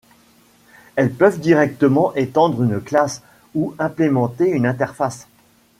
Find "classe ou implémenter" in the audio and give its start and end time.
2.81-4.49